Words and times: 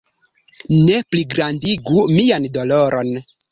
Ne 0.85 0.95
pligrandigu 1.11 2.07
mian 2.17 2.51
doloron! 2.59 3.15